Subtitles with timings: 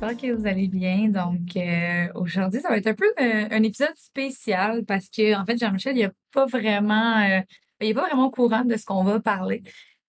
[0.00, 1.08] J'espère que vous allez bien.
[1.08, 5.44] Donc, euh, aujourd'hui, ça va être un peu euh, un épisode spécial parce que, en
[5.44, 7.40] fait, Jean-Michel, il n'est pas vraiment, euh,
[7.80, 9.62] il est pas vraiment au courant de ce qu'on va parler.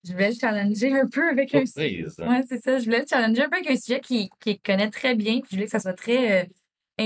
[0.05, 2.05] Je voulais le challenger un peu avec un sujet.
[2.19, 2.80] Ouais, c'est ça.
[2.80, 5.41] Je voulais le challenger un peu avec un sujet qu'il qui connaît très bien.
[5.41, 6.49] Puis je voulais que ça soit très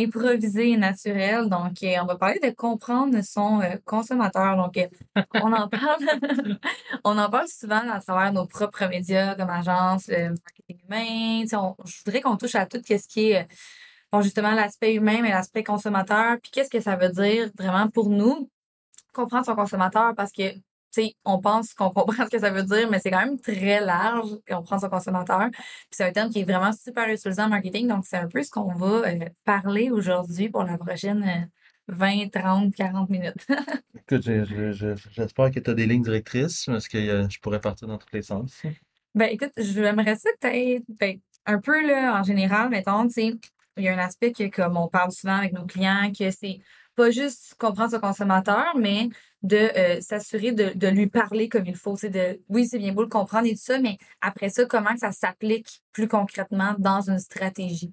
[0.03, 1.49] improvisé et naturel.
[1.49, 4.55] Donc, euh, on va parler de comprendre son euh, consommateur.
[4.55, 4.87] Donc, euh,
[5.35, 6.03] on en parle,
[7.03, 11.45] on en parle souvent à travers nos propres médias comme agence, marketing humain.
[11.85, 13.47] je voudrais qu'on touche à tout ce qui est
[14.21, 16.37] justement l'aspect humain, mais l'aspect consommateur.
[16.41, 18.49] Puis qu'est-ce que ça veut dire vraiment pour nous
[19.13, 20.13] comprendre son consommateur?
[20.15, 20.53] Parce que
[21.23, 24.29] on pense qu'on comprend ce que ça veut dire, mais c'est quand même très large
[24.47, 25.49] qu'on prend son consommateur.
[25.51, 27.87] Puis c'est un terme qui est vraiment super utilisé en marketing.
[27.87, 31.49] Donc, c'est un peu ce qu'on va euh, parler aujourd'hui pour la prochaine
[31.87, 33.47] 20, 30, 40 minutes.
[34.09, 37.97] Écoute, j'espère que tu as des lignes directrices parce que euh, je pourrais partir dans
[37.97, 38.61] tous les sens.
[39.15, 43.33] Ben, écoute, j'aimerais ça que tu ben, un peu là, en général, mettons, tu sais,
[43.77, 46.59] il y a un aspect que, comme on parle souvent avec nos clients, que c'est
[46.95, 49.09] pas juste comprendre son consommateur, mais
[49.43, 51.95] de euh, s'assurer de, lui parler comme il faut.
[51.95, 55.11] De, oui, c'est bien beau le comprendre et tout ça, mais après ça, comment ça
[55.11, 57.91] s'applique plus concrètement dans une stratégie?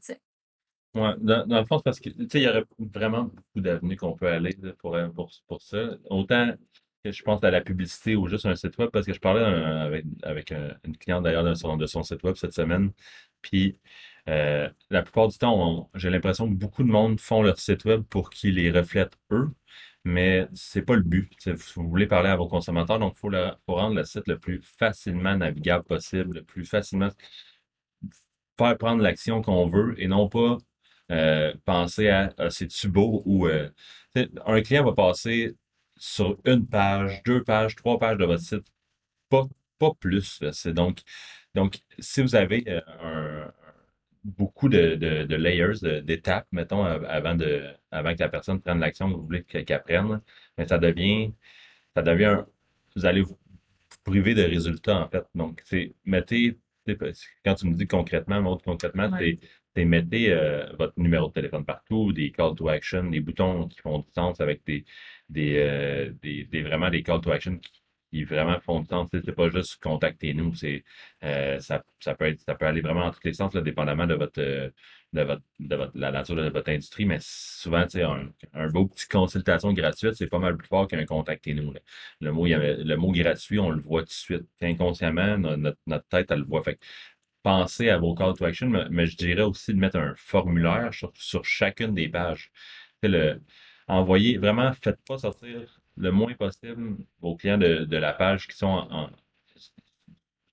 [0.94, 4.56] Oui, dans, le fond, parce que il y aurait vraiment beaucoup d'avenues qu'on peut aller
[4.78, 4.96] pour,
[5.46, 5.96] pour, ça.
[6.10, 6.52] Autant
[7.04, 9.42] que je pense à la publicité ou juste un site web, parce que je parlais
[9.42, 10.52] avec, avec
[10.84, 12.92] une cliente d'ailleurs de son, de son site web cette semaine.
[13.40, 13.78] Puis
[14.28, 18.02] euh, la plupart du temps, j'ai l'impression que beaucoup de monde font leur site web
[18.04, 19.50] pour qu'ils les reflètent eux,
[20.04, 21.48] mais c'est pas le but.
[21.76, 23.20] vous voulez parler à vos consommateurs, donc il
[23.66, 27.10] faut, rendre le site le plus facilement navigable possible, le plus facilement
[28.58, 30.58] faire prendre l'action qu'on veut et non pas
[31.10, 33.70] euh, penser à, c'est-tu beau ou euh,
[34.46, 35.56] un client va passer
[35.96, 38.66] sur une page, deux pages, trois pages de votre site,
[39.28, 39.44] pas,
[40.00, 40.40] plus.
[40.66, 41.00] Donc,
[41.54, 42.64] donc, si vous avez
[43.00, 43.52] un,
[44.24, 49.16] beaucoup de, de, layers, d'étapes, mettons, avant, de, avant que la personne prenne l'action que
[49.16, 50.20] vous voulez qu'elle prenne.
[50.58, 51.32] Mais ça devient,
[51.96, 52.44] ça devient,
[52.96, 53.38] vous allez vous
[54.04, 55.24] priver de résultats, en fait.
[55.34, 56.58] Donc, c'est, mettez,
[57.44, 62.12] quand tu me dis concrètement, montre concrètement, c'est mettez euh, votre numéro de téléphone partout,
[62.12, 64.84] des call to action, des boutons qui font du sens avec des,
[65.28, 67.81] des, euh, des, des vraiment des call to action qui,
[68.12, 69.08] qui vraiment font du sens.
[69.12, 70.54] C'est pas juste contactez-nous.
[70.54, 70.84] C'est
[71.24, 74.06] euh, ça, ça, peut être, ça peut aller vraiment dans tous les sens, là, dépendamment
[74.06, 74.40] de votre,
[75.12, 77.06] de votre, de votre la nature de votre industrie.
[77.06, 81.72] Mais souvent, un, un beau petit consultation gratuite, c'est pas mal plus fort qu'un contactez-nous.
[82.20, 84.46] Le mot, il y le mot gratuit, on le voit tout de suite.
[84.60, 86.62] Inconsciemment, notre, notre tête, elle le voit.
[86.62, 86.78] Fait
[87.42, 91.12] pensez à vos call to action, mais, je dirais aussi de mettre un formulaire sur,
[91.16, 92.52] sur chacune des pages.
[93.02, 93.40] Le,
[93.88, 98.88] envoyez, vraiment, faites pas sortir le moins possible aux clients de, la page qui sont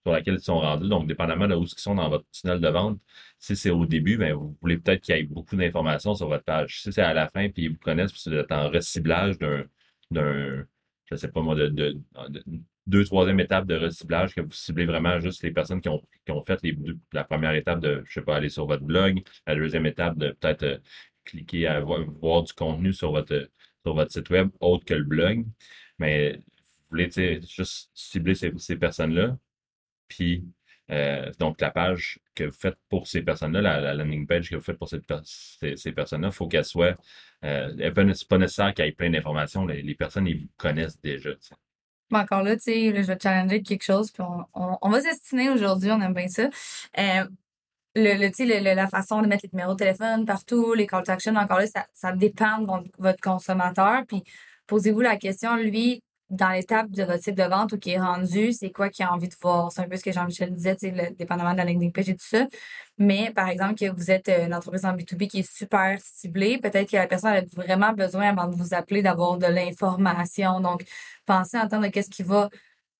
[0.03, 0.89] sur laquelle ils sont rendus.
[0.89, 3.00] Donc, dépendamment de où ils sont dans votre tunnel de vente,
[3.38, 6.44] si c'est au début, ben, vous voulez peut-être qu'il y ait beaucoup d'informations sur votre
[6.44, 6.81] page.
[6.81, 9.66] Si c'est à la fin, puis ils vous connaissent, puis c'est en reciblage d'un,
[10.11, 10.66] d'un,
[11.05, 11.97] je sais pas moi, de,
[12.88, 16.31] deux, troisième étape de reciblage, que vous ciblez vraiment juste les personnes qui ont, qui
[16.31, 16.59] ont fait
[17.13, 20.31] la première étape de, je sais pas, aller sur votre blog, la deuxième étape de
[20.31, 20.77] peut-être euh,
[21.23, 23.50] cliquer à voir, du contenu sur votre,
[23.84, 25.45] sur votre site web autre que le blog.
[25.97, 26.40] Mais
[26.90, 29.38] vous voulez juste cibler ces, personnes-là.
[30.07, 30.44] Puis,
[30.91, 34.62] euh, donc, la page que vous faites pour ces personnes-là, la, landing page que vous
[34.62, 36.95] faites pour ces, ces, personnes-là, il faut qu'elle soit.
[37.44, 39.66] Euh, c'est pas nécessaire qu'il y ait plein d'informations.
[39.66, 41.31] Les, personnes, ils vous connaissent déjà.
[42.12, 45.91] encore là, tu sais, je vais challenger quelque chose, puis on, on, va s'estimer aujourd'hui,
[45.91, 46.50] on aime bien ça.
[46.97, 47.25] Euh,
[47.95, 51.35] le, le, la façon de mettre les numéros de téléphone partout, les call to action,
[51.35, 54.03] encore là, ça, ça dépend de votre consommateur.
[54.07, 54.24] Puis
[54.68, 58.53] posez-vous la question, lui, dans l'étape de votre site de vente ou qui est rendu,
[58.53, 59.71] c'est quoi qu'il a envie de voir?
[59.71, 62.25] C'est un peu ce que Jean-Michel disait, le, dépendamment de la landing page et tout
[62.25, 62.45] ça.
[62.97, 66.59] Mais par exemple, que vous êtes euh, une entreprise en B2B qui est super ciblée,
[66.59, 70.59] peut-être que la personne a vraiment besoin avant de vous appeler d'avoir de l'information.
[70.59, 70.83] Donc,
[71.25, 72.50] pensez en termes de qu'est-ce qui va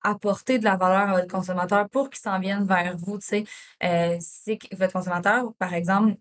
[0.02, 3.18] apporter de la valeur à votre consommateur pour qu'il s'en vienne vers vous.
[3.18, 3.44] Tu sais,
[3.82, 6.16] euh, que votre consommateur, par exemple,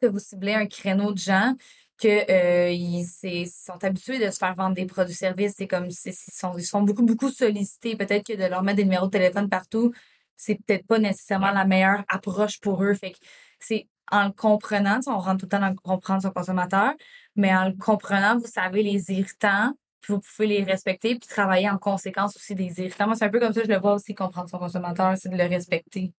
[0.00, 1.54] que vous ciblez un créneau de gens
[1.98, 6.64] que euh, sont habitués de se faire vendre des produits-services, c'est comme ils sont, ils
[6.64, 7.96] sont beaucoup, beaucoup sollicités.
[7.96, 9.92] Peut-être que de leur mettre des numéros de téléphone partout,
[10.36, 12.94] c'est peut-être pas nécessairement la meilleure approche pour eux.
[12.94, 13.18] Fait que
[13.58, 16.94] c'est en le comprenant, on rentre tout le temps dans comprendre son consommateur,
[17.36, 21.68] mais en le comprenant, vous savez les irritants puis vous pouvez les respecter, puis travailler
[21.68, 23.14] en conséquence aussi des irritants.
[23.14, 25.44] C'est un peu comme ça, je le vois aussi, comprendre son consommateur, c'est de le
[25.44, 26.12] respecter.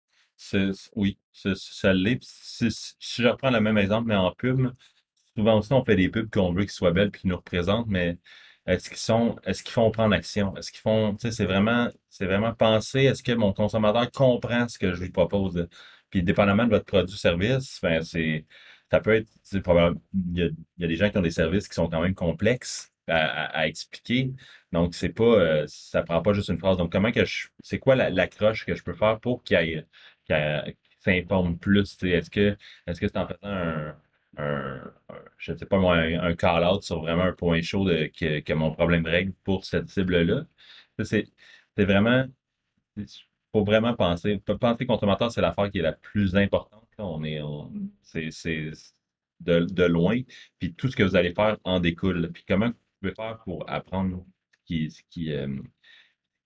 [0.95, 2.19] Oui, ça l'est.
[2.21, 4.69] Si, si je reprends le même exemple, mais en pub,
[5.35, 7.87] souvent aussi, on fait des pubs qu'on veut qu'ils soient belles puis qu'ils nous représentent,
[7.87, 8.17] mais
[8.65, 10.55] est-ce qu'ils sont, est-ce qu'ils font prendre action?
[10.55, 14.67] Est-ce qu'ils font, tu sais, c'est vraiment, c'est vraiment penser, est-ce que mon consommateur comprend
[14.67, 15.67] ce que je lui propose?
[16.09, 18.45] Puis, dépendamment de votre produit-service, ben, c'est,
[18.91, 21.67] ça peut être, il y a, il y a des gens qui ont des services
[21.67, 24.33] qui sont quand même complexes à, expliquer.
[24.71, 26.77] Donc, c'est pas, euh, ça prend pas juste une phrase.
[26.77, 29.85] Donc, comment que je, c'est quoi la- l'accroche que je peux faire pour qu'il
[30.99, 31.97] s'informe plus?
[32.03, 32.57] Est-ce que,
[32.87, 33.95] est-ce c'est en faisant un,
[34.37, 34.93] un,
[35.37, 38.71] je sais pas moi, un, call-out sur vraiment un point chaud de, que, que mon
[38.71, 40.45] problème règle pour cette cible-là?
[41.03, 41.25] C'est,
[41.77, 42.25] vraiment,
[43.53, 44.41] faut vraiment penser.
[44.59, 46.87] Penser consommateur, c'est l'affaire qui est la plus importante.
[46.97, 47.05] là.
[47.05, 47.41] On est,
[48.03, 48.71] c'est,
[49.39, 50.19] de, de loin.
[50.59, 52.29] Puis tout ce que vous allez faire en découle.
[52.31, 55.47] Puis comment pouvez faire pour apprendre ce qui, ce qui, euh,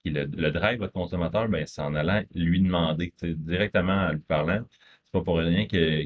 [0.03, 4.19] qui le, le drive votre consommateur, ben, c'est en allant lui demander, directement en lui
[4.19, 4.63] parlant.
[5.05, 6.05] C'est pas pour rien que,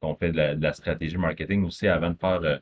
[0.00, 2.58] qu'on fait de la, stratégie marketing aussi avant de faire, euh,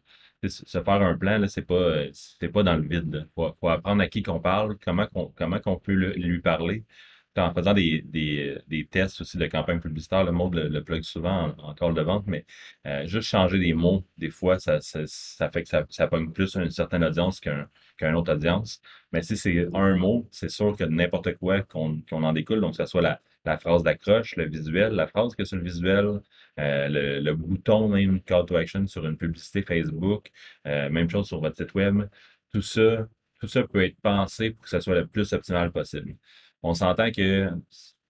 [0.48, 3.12] se faire un plan, là, c'est pas, c'est pas dans le vide.
[3.14, 3.24] là.
[3.34, 6.84] Faut, faut apprendre à qui qu'on parle, comment qu'on, comment qu'on peut le- lui parler.
[7.38, 11.54] En faisant des, des, des tests aussi de campagne publicitaire, le mot le, plug souvent
[11.58, 12.46] en, en call de vente, mais
[12.86, 16.54] euh, juste changer des mots, des fois, ça, ça, fait que ça, ça pogne plus
[16.56, 17.68] une certaine audience qu'un,
[17.98, 18.80] qu'une autre audience.
[19.12, 22.72] Mais si c'est un mot, c'est sûr que n'importe quoi qu'on qu'on en découle, donc
[22.76, 26.20] que ce soit la, la phrase d'accroche, le visuel, la phrase que sur le visuel,
[26.58, 30.30] euh, le, le bouton, même call to action sur une publicité Facebook,
[30.66, 32.02] euh, même chose sur votre site web,
[32.52, 33.06] tout ça,
[33.40, 36.16] tout ça peut être pensé pour que ça soit le plus optimal possible.
[36.68, 37.50] On s'entend que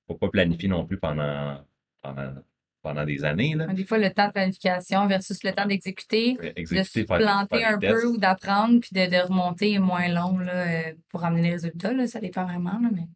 [0.06, 1.60] faut pas planifier non plus pendant,
[2.00, 2.32] pendant,
[2.80, 3.66] pendant des années, là.
[3.66, 8.06] Des fois, le temps de planification versus le temps d'exécuter, de se planter un peu
[8.06, 11.92] ou d'apprendre, puis de, de remonter est moins long là, euh, pour amener les résultats.
[11.92, 12.78] Là, ça dépend vraiment.
[12.80, 13.08] Là, mais...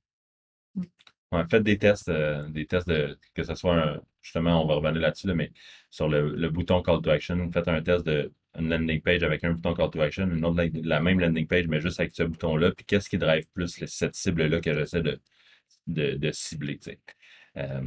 [1.32, 4.74] Ouais, faites des tests, euh, des tests de que ce soit un- justement, on va
[4.74, 5.52] revenir là-dessus, là, mais
[5.88, 9.44] sur le, le bouton Call to Action, faites un test de une landing page avec
[9.44, 12.24] un bouton Call to Action, une autre la, même landing page, mais juste avec ce
[12.24, 15.20] bouton-là, puis qu'est-ce qui drive plus cette cible-là que j'essaie de,
[15.86, 16.78] de, de cibler.
[17.56, 17.82] Euh,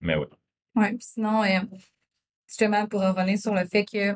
[0.00, 0.26] mais oui.
[0.74, 1.60] Ouais, puis sinon, euh,
[2.46, 4.12] justement, pour revenir sur le fait que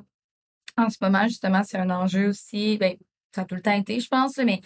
[0.76, 2.96] en ce moment, justement, c'est un enjeu aussi, ben,
[3.34, 4.60] ça a tout le temps été, je pense, mais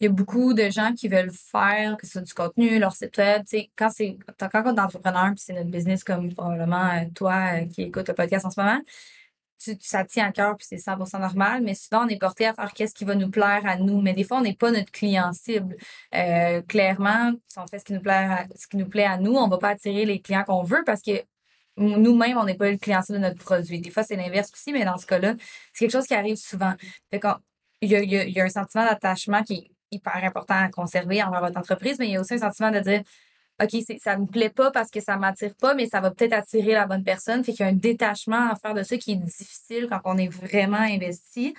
[0.00, 2.94] il y a beaucoup de gens qui veulent faire, que ce soit du contenu, leur
[2.94, 3.42] site web,
[3.76, 7.82] quand c'est, quand on est entrepreneur, puis c'est notre business comme probablement euh, toi qui
[7.82, 8.80] écoutes le podcast en ce moment,
[9.80, 12.72] ça tient à cœur, puis c'est 100% normal, mais souvent, on est porté à faire
[12.72, 15.32] qu'est-ce qui va nous plaire à nous, mais des fois, on n'est pas notre client
[15.32, 15.76] cible.
[16.14, 19.16] Euh, clairement, si on fait ce qui nous plaît à, ce qui nous plaît à
[19.18, 21.22] nous, on va pas attirer les clients qu'on veut parce que
[21.76, 23.80] nous-mêmes, on n'est pas le client cible de notre produit.
[23.80, 25.34] Des fois, c'est l'inverse aussi, mais dans ce cas-là,
[25.72, 26.74] c'est quelque chose qui arrive souvent.
[27.10, 27.20] Fait
[27.80, 30.68] il y a, y a- y a un sentiment d'attachement qui est hyper important à
[30.70, 33.02] conserver envers votre entreprise, mais il y a aussi un sentiment de dire
[33.60, 36.72] OK, ça me plaît pas parce que ça m'attire pas, mais ça va peut-être attirer
[36.72, 37.42] la bonne personne.
[37.42, 40.16] Fait qu'il y a un détachement à faire de ça qui est difficile quand on
[40.16, 41.54] est vraiment investi.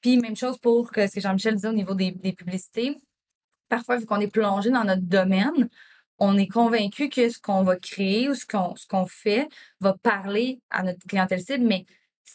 [0.00, 2.96] Puis même chose pour que ce que Jean-Michel disait au niveau des, des publicités.
[3.68, 5.68] Parfois, vu qu'on est plongé dans notre domaine,
[6.18, 9.48] on est convaincu que ce qu'on va créer ou ce qu'on ce qu'on fait
[9.80, 11.84] va parler à notre clientèle cible, mais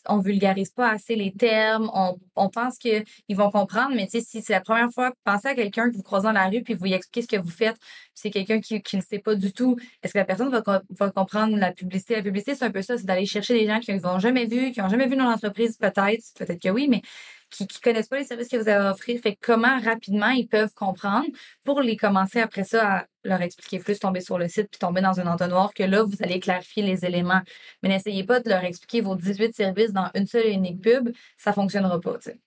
[0.08, 4.54] on vulgarise pas assez les termes, on, on pense qu'ils vont comprendre, mais si c'est
[4.54, 6.94] la première fois, pensez à quelqu'un que vous croisez dans la rue puis vous lui
[6.94, 7.78] expliquez ce que vous faites,
[8.14, 11.12] c'est quelqu'un qui, ne sait pas du tout, est-ce que la personne va, co- va
[11.12, 12.16] comprendre la publicité?
[12.16, 14.72] La publicité, c'est un peu ça, c'est d'aller chercher des gens qui n'ont jamais vu,
[14.72, 17.02] qui n'ont jamais vu notre entreprise, peut-être, peut-être que oui, mais
[17.50, 19.20] qui ne connaissent pas les services que vous avez à offrir.
[19.22, 21.28] Fait comment rapidement ils peuvent comprendre
[21.64, 25.02] pour les commencer après ça à leur expliquer plus, tomber sur le site puis tomber
[25.02, 27.42] dans un entonnoir que là, vous allez clarifier les éléments.
[27.84, 31.10] Mais n'essayez pas de leur expliquer vos 18 services dans une seule et unique pub.
[31.38, 32.40] Ça fonctionnera pas, tu sais.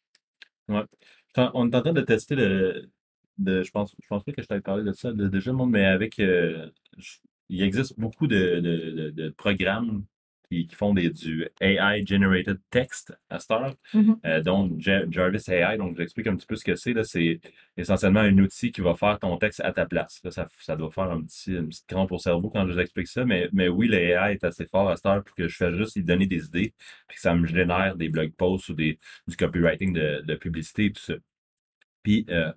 [0.69, 0.85] Ouais.
[1.55, 2.91] On est en train de tester le.
[3.39, 5.87] De, je pense, je pense pas que je t'avais parlé de ça de- déjà, mais
[5.87, 6.19] avec.
[6.19, 6.69] euh,
[7.49, 10.05] il existe beaucoup de, de, de programmes
[10.51, 13.75] qui, qui font des, du AI Generated Text à cette heure,
[14.27, 15.79] euh, dont Ja- Jarvis AI.
[15.79, 16.95] Donc, j'explique un petit peu ce que c'est.
[17.05, 17.41] C'est
[17.77, 20.21] essentiellement un outil qui va faire ton texte à ta place.
[20.25, 22.79] Là, ça, ça doit faire un petit, une petite crampe au cerveau quand je vous
[22.81, 25.49] explique ça, mais, mais oui, le AI est assez fort à cette heure pour que
[25.49, 26.75] je fasse juste y donner des idées,
[27.09, 30.87] puis que ça me génère des blog posts ou des, du copywriting de, de publicité
[30.87, 31.15] et tout ça.
[32.03, 32.53] Puis, euh,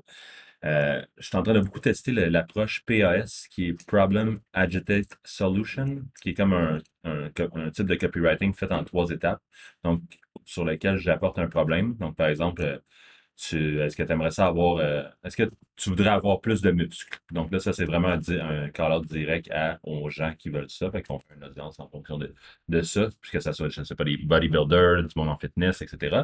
[0.65, 6.03] euh, je suis en train de beaucoup tester l'approche PAS, qui est Problem Agitated Solution,
[6.22, 7.29] qui est comme un, un,
[7.72, 9.41] type de copywriting fait en trois étapes,
[9.84, 10.01] donc
[10.46, 11.96] sur lequel j'apporte un problème.
[11.98, 16.10] Donc, par exemple, euh, est-ce que tu aimerais ça avoir, euh, est-ce que tu voudrais
[16.10, 17.20] avoir plus de muscles?
[17.32, 18.20] Donc là, ça, c'est vraiment un,
[18.65, 20.91] un call-out direct à, aux gens qui veulent ça.
[20.91, 22.34] Fait qu'on fait une audience en fonction de,
[22.70, 25.82] de ça, puisque ça soit, je ne sais pas, des bodybuilders, du monde en fitness,
[25.82, 26.24] etc.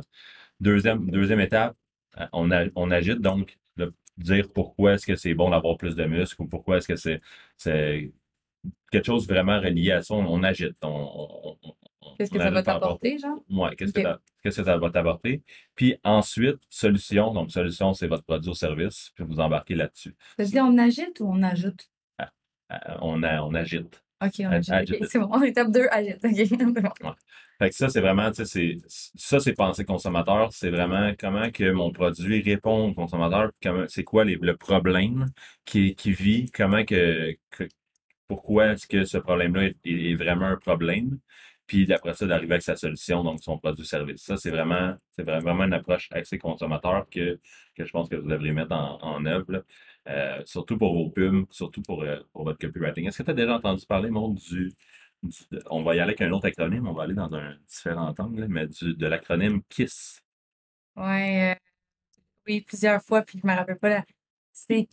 [0.59, 1.75] Deuxième, deuxième étape,
[2.33, 3.57] on, a- on agite donc
[4.19, 8.11] dire pourquoi est-ce que c'est bon d'avoir plus de muscles ou pourquoi est-ce que c'est
[8.91, 10.13] quelque chose vraiment relié à ça.
[10.13, 10.75] On, on agite.
[10.83, 11.73] On, on-
[12.17, 13.39] Qu'est-ce que ça va t'apporter, genre?
[13.49, 14.01] Ouais, qu'est-ce que
[14.43, 15.41] que ça va t'apporter?
[15.75, 17.33] Puis ensuite, solution.
[17.33, 20.15] Donc, solution, c'est votre produit ou service, puis vous embarquez là-dessus.
[20.37, 21.89] Ça veut dire on agite ou on ajoute?
[22.21, 22.25] Euh,
[23.01, 24.03] on, a- on agite.
[24.21, 24.73] Ok, on Ag- agite.
[24.73, 25.01] agite.
[25.01, 25.41] Ok, c'est bon.
[25.43, 26.23] Étape 2, agite.
[26.23, 27.13] Ok, bon.
[27.59, 28.77] Fait que ça, c'est vraiment, tu sais, c'est,
[29.15, 30.51] ça, c'est penser consommateur.
[30.53, 33.51] C'est vraiment comment que mon produit répond au consommateur,
[33.89, 35.27] c'est quoi les- le problème
[35.65, 37.67] qui, qui vit, comment que, que-
[38.27, 41.19] pourquoi est-ce que ce problème-là est, est vraiment un problème.
[41.67, 44.23] Puis après ça, d'arriver avec sa solution, donc son produit service.
[44.23, 47.39] Ça, c'est vraiment, c'est vraiment une approche axée consommateur que,
[47.75, 49.61] que je pense que vous devriez mettre en, en œuvre, là.
[50.07, 53.07] Euh, surtout pour vos pubs, surtout pour, euh, pour votre copywriting.
[53.07, 54.71] Est-ce que tu as déjà entendu parler, Maud, du,
[55.21, 55.37] du-
[55.69, 58.47] on va y aller avec un autre acronyme, on va aller dans un différent angle,
[58.47, 60.21] mais du, de l'acronyme KISS?
[60.95, 61.55] Ouais, euh,
[62.47, 64.05] oui, plusieurs fois, puis je me rappelle pas la.
[64.51, 64.87] C'est?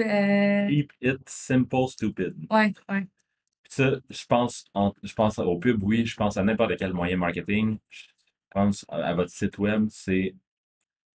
[0.00, 0.68] Euh...
[0.68, 2.34] Keep it simple, stupid.
[2.50, 2.72] Ouais.
[3.62, 6.92] Puis ça, je pense, en- je pense au pub, oui, je pense à n'importe quel
[6.92, 7.78] moyen marketing.
[7.90, 8.04] Je
[8.50, 10.34] pense à, à votre site web, c'est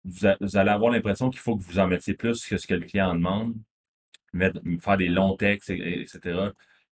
[0.08, 2.66] vous, a- vous allez avoir l'impression qu'il faut que vous en mettiez plus que ce
[2.66, 3.54] que le client en demande,
[4.32, 6.50] mettre- faire des longs textes, et- etc.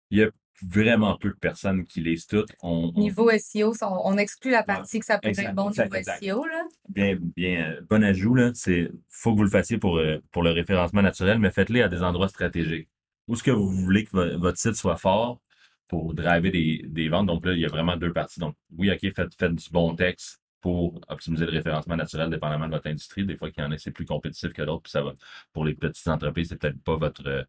[0.09, 0.29] Il y a
[0.63, 2.45] vraiment peu de personnes qui lisent tout.
[2.61, 5.85] On, on- Niveau SEO, on, exclut la partie que ça peut Exact, être bon exact,
[5.85, 6.23] niveau exact.
[6.23, 6.63] SEO, là.
[6.89, 8.51] bien, bien, euh, bon ajout, là.
[8.53, 11.87] C'est, faut que vous le fassiez pour, euh, pour le référencement naturel, mais faites-le à
[11.87, 12.89] des endroits stratégiques.
[13.27, 15.39] Où est-ce que vous voulez que vo- votre site soit fort
[15.87, 17.27] pour driver des, des ventes?
[17.27, 18.39] Donc là, il y a vraiment deux parties.
[18.39, 22.71] Donc, oui, OK, faites, faites du bon texte pour optimiser le référencement naturel, dépendamment de
[22.73, 23.25] votre industrie.
[23.25, 25.13] Des fois, qu'il y en a, c'est plus compétitif que d'autres, puis ça va.
[25.53, 27.43] Pour les petites entreprises, c'est peut-être pas votre, euh,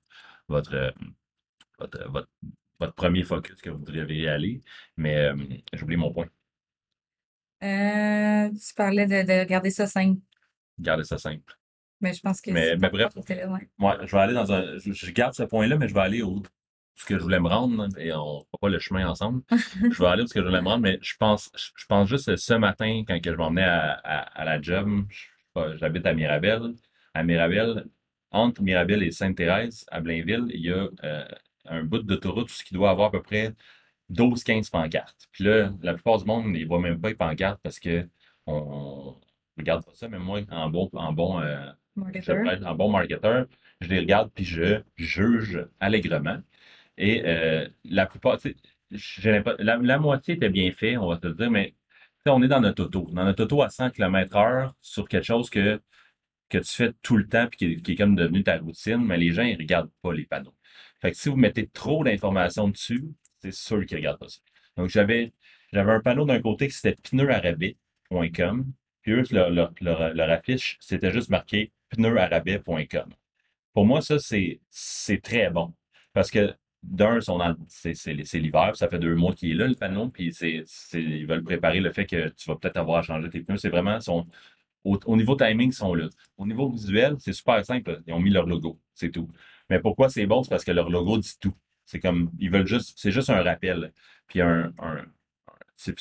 [0.48, 0.90] votre, euh,
[1.78, 2.28] votre, votre,
[2.80, 4.60] votre premier focus que vous devriez aller.
[4.96, 5.36] Mais, euh,
[5.72, 6.28] j'ai oublié mon point.
[7.62, 10.20] Euh, tu parlais de, de garder ça simple.
[10.80, 11.56] Gardez ça simple.
[12.00, 13.12] Mais je pense que Mais- c'est mais bref.
[13.16, 13.68] ouais.
[13.78, 14.78] Moi, je vais aller dans un.
[14.78, 16.42] Je, je garde ce point-là, mais je vais aller au
[17.02, 19.42] ce que je voulais me rendre, et on ne pas le chemin ensemble.
[19.50, 22.08] je vais aller où ce que je voulais me rendre, mais je pense, je, pense
[22.08, 24.88] juste ce matin, quand je m'emmenais à, à, à la job,
[25.76, 26.74] j'habite à Mirabel.
[27.14, 27.84] À Mirabel,
[28.30, 31.24] entre Mirabel et Sainte-Thérèse, à Blainville, il y a euh,
[31.66, 33.52] un bout d'autoroute où ce qui doit avoir à peu près
[34.10, 35.28] 12-15 pancartes.
[35.32, 38.08] Puis là, la plupart du monde, ils ne voient même pas les pancartes parce que
[38.46, 39.16] on
[39.56, 41.66] ne regarde pas ça, mais moi, en bon, en bon euh,
[41.96, 43.46] je bon marketeur,
[43.80, 46.38] je les regarde puis je juge allègrement.
[46.98, 48.38] Et euh, la plupart,
[49.58, 51.74] la, la moitié était bien fait, on va te dire, mais
[52.26, 53.08] on est dans notre auto.
[53.12, 55.80] Dans notre auto à 100 km/h sur quelque chose que,
[56.48, 58.98] que tu fais tout le temps puis qui, est- qui est comme devenu ta routine,
[59.04, 60.54] mais les gens, ils regardent pas les panneaux.
[61.00, 63.04] Fait que si vous mettez trop d'informations dessus,
[63.40, 64.40] c'est sûr qu'ils regardent pas ça.
[64.76, 65.32] Donc, j'avais,
[65.72, 68.72] j'avais un panneau d'un côté qui c'était pneuarabais.com,
[69.02, 73.10] puis eux, leur affiche, c'était juste marqué pneuarabais.com.
[73.74, 75.74] Pour moi, ça, c'est, c'est très bon.
[76.12, 77.20] Parce que d'un,
[77.68, 81.80] c'est, l'hiver, ça fait deux mois qu'il est là, le panneau, puis ils veulent préparer
[81.80, 83.58] le fait que tu vas peut-être avoir à changer tes pneus.
[83.58, 84.24] C'est vraiment, sont,
[84.84, 86.08] au, au niveau timing, ils sont là.
[86.36, 88.02] Au niveau visuel, c'est super simple.
[88.06, 89.28] Ils ont mis leur logo, c'est tout.
[89.70, 90.42] Mais pourquoi c'est bon?
[90.42, 91.54] C'est parce que leur logo dit tout.
[91.84, 93.92] C'est comme, ils veulent juste, c'est juste un rappel.
[94.26, 94.72] Puis un,
[95.82, 95.98] c'est,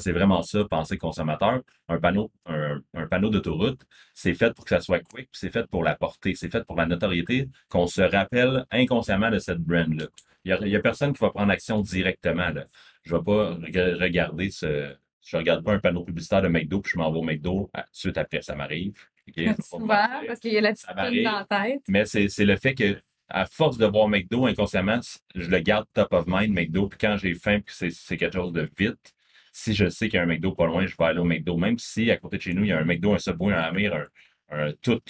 [0.00, 1.62] c'est, vraiment ça, penser consommateur.
[1.88, 3.80] Un panneau, un, un panneau d'autoroute,
[4.14, 6.76] c'est fait pour que ça soit quick, c'est fait pour la portée, c'est fait pour
[6.76, 10.06] la notoriété, qu'on se rappelle inconsciemment de cette brand-là.
[10.44, 12.50] Il y a, a personne qui va prendre action directement.
[12.50, 12.66] Là.
[13.02, 14.94] Je ne vais pas reg- regarder ce.
[15.22, 17.80] Je regarde pas un panneau publicitaire de McDo, puis je m'en vais au McDo tout
[17.80, 18.94] de suite après, ça m'arrive.
[19.28, 19.34] Ok?
[19.36, 21.80] Je vais pas Souvent, parce qu'il y a la petite dans la tête.
[21.88, 22.96] Mais c'est le fait que,
[23.28, 25.00] à force de voir McDo inconsciemment,
[25.34, 26.88] je le garde top of mind, McDo.
[26.88, 29.14] Puis quand j'ai faim, puis c'est c'est quelque chose de vite,
[29.52, 31.56] si je sais qu'il y a un McDo pas loin, je vais aller au McDo.
[31.56, 33.60] Même si à côté de chez nous, il y a un McDo, un Subway, un
[33.60, 35.00] Amir, un, un tout,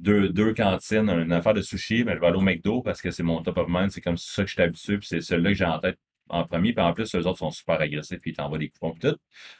[0.00, 3.10] deux, deux cantines, une affaire de sushi, mais je vais aller au McDo parce que
[3.10, 3.90] c'est mon top of mind.
[3.90, 6.44] C'est comme ça que je suis habitué, puis c'est celui-là que j'ai en tête en
[6.44, 6.72] premier.
[6.72, 9.16] Puis en plus, eux autres sont super agressifs, puis ils t'envoient des coupons, tout,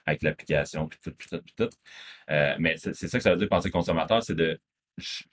[0.06, 1.70] avec l'application, puis tout, puis tout, puis tout.
[2.30, 4.58] Euh, mais c'est c'est ça que ça veut dire penser consommateur, c'est de
[4.98, 5.24] je,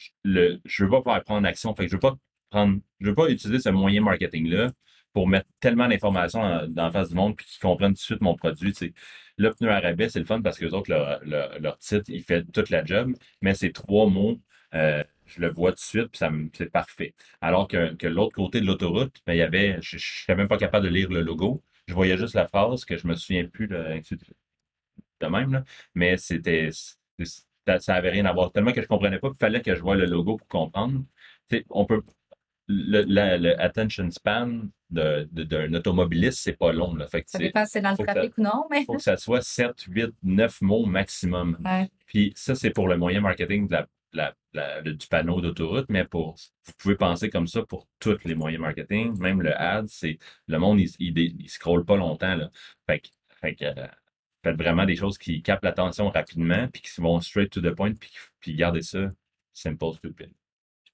[0.65, 1.73] je veux pas pouvoir prendre action.
[1.75, 2.15] Fait que je veux pas
[2.49, 4.71] prendre, je veux pas utiliser ce moyen marketing-là
[5.13, 8.21] pour mettre tellement d'informations dans, la face du monde puis qu'ils comprennent tout de suite
[8.21, 8.73] mon produit.
[9.37, 12.43] Le pneu à c'est le fun parce que les autres, leur, leur, titre, il fait
[12.51, 14.39] toute la job, mais ces trois mots,
[14.75, 17.15] euh, je le vois tout de suite, puis ça c'est parfait.
[17.41, 20.47] Alors que, que l'autre côté de l'autoroute, ben, il y avait, je ne suis même
[20.47, 21.63] pas capable de lire le logo.
[21.87, 24.01] Je voyais juste la phrase que je me souviens plus de,
[25.21, 25.63] de même, là.
[25.95, 28.51] mais c'était ça, ça avait rien à voir.
[28.51, 31.03] Tellement que je comprenais pas, il fallait que je voie le logo pour comprendre.
[31.69, 32.03] On peut
[32.69, 34.61] le, la- le attention span
[34.91, 36.95] d'un automobiliste, c'est pas long.
[36.95, 37.07] Là.
[37.07, 38.85] Fait que, Ça dépend si c'est dans le trafic ou non, mais.
[38.85, 41.57] faut que ça soit 7, 8, 9 mots maximum.
[41.65, 41.89] Ouais.
[42.05, 43.77] Puis ça, c'est pour le moyen marketing de
[44.13, 46.35] la, la- du panneau d'autoroute, mais pour,
[46.65, 50.57] vous pouvez penser comme ça pour tous les moyens marketing, même le ad, c'est, le
[50.57, 52.49] monde, il, il, il scrolle pas longtemps, là.
[52.87, 53.07] Fait que,
[53.41, 53.87] fait que, euh,
[54.43, 57.93] faites vraiment des choses qui captent l'attention rapidement, puis qui vont straight to the point,
[57.93, 59.11] puis, puis gardez ça
[59.53, 60.31] simple, stupid.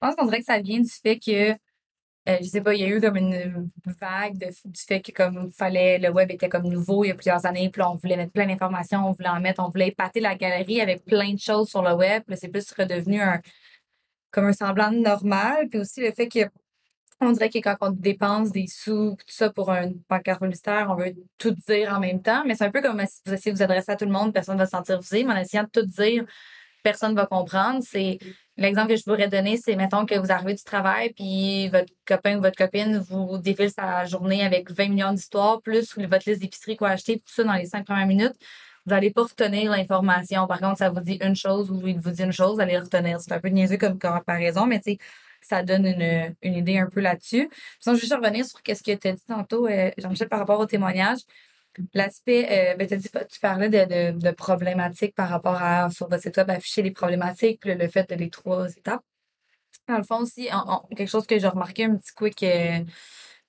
[0.01, 2.81] Je pense qu'on dirait que ça vient du fait que, euh, je sais pas, il
[2.81, 6.67] y a eu comme une vague du fait que comme fallait, le web était comme
[6.67, 9.39] nouveau il y a plusieurs années, puis on voulait mettre plein d'informations, on voulait en
[9.39, 12.23] mettre, on voulait épater la galerie avec plein de choses sur le web.
[12.35, 13.41] C'est plus redevenu un,
[14.35, 15.69] comme un semblant de normal.
[15.69, 16.39] Puis aussi le fait que,
[17.21, 20.95] on dirait que quand on dépense des sous, tout ça pour un pancarte publicitaire, on
[20.95, 22.43] veut tout dire en même temps.
[22.45, 24.33] Mais c'est un peu comme si vous essayez de vous adresser à tout le monde,
[24.33, 26.25] personne ne va se sentir visé, mais en essayant de tout dire,
[26.83, 27.81] personne ne va comprendre.
[27.83, 28.19] C'est
[28.57, 32.37] l'exemple que je pourrais donner, c'est mettons que vous arrivez du travail, puis votre copain
[32.37, 36.77] ou votre copine vous défile sa journée avec 20 millions d'histoires, plus votre liste d'épicerie
[36.77, 38.35] quoi acheter, tout ça dans les cinq premières minutes.
[38.85, 40.45] Vous n'allez pas retenir l'information.
[40.47, 42.73] Par contre, ça vous dit une chose ou il vous dit une chose, vous allez
[42.75, 43.19] le retenir.
[43.19, 44.97] C'est un peu niaiseux comme comparaison, mais tu sais,
[45.41, 47.49] ça donne une, une idée un peu là-dessus.
[47.79, 50.39] Sinon, je vais juste revenir sur ce que tu as dit tantôt, euh, Jean-Michel, par
[50.39, 51.19] rapport au témoignage.
[51.93, 56.49] L'aspect, euh, ben, tu parlais de, de, problématiques par rapport à, sur votre site web,
[56.49, 59.03] afficher les problématiques, le, fait de les trois étapes.
[59.87, 60.49] Dans le fond aussi,
[60.95, 62.79] quelque chose que j'ai remarqué, un petit quick, euh,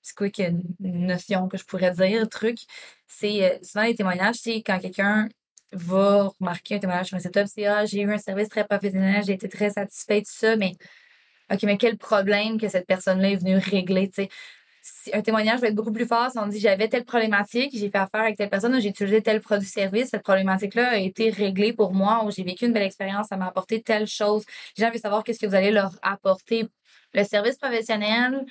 [0.02, 2.58] petit quick euh, notion que je pourrais dire, truc,
[3.06, 5.28] c'est souvent les témoignages, c'est quand quelqu'un
[5.72, 8.64] va remarquer un témoignage sur un site web, c'est ah, j'ai eu un service très
[8.66, 10.74] professionnel, j'ai été très satisfait de ça, mais
[11.52, 14.28] OK, mais quel problème que cette personne-là est venue régler, tu sais.
[15.12, 17.98] Un témoignage va être beaucoup plus fort si on dit j'avais telle problématique, j'ai fait
[17.98, 22.24] affaire avec telle personne, j'ai utilisé tel produit-service, cette problématique-là a été réglée pour moi,
[22.24, 24.44] ou j'ai vécu une belle expérience, ça m'a apporté telle chose.
[24.76, 26.68] Les gens veulent savoir qu'est-ce que vous allez leur apporter.
[27.14, 28.44] Le service professionnel,